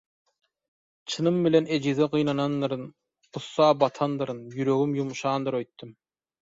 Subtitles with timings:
[1.15, 2.89] Çynym bilen ejize gynanandyryn,
[3.39, 5.99] gussa batandyryn, ýüregim ýumşandyr öýtdüm.